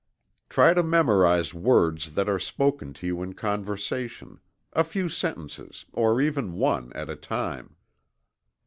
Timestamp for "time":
7.15-7.75